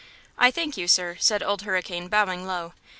[0.35, 2.73] "I thank you, sir," said Old Hurricane, bowing low.